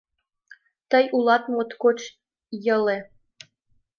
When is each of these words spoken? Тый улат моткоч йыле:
Тый 0.89 1.05
улат 1.15 1.43
моткоч 1.53 1.99
йыле: 2.65 2.97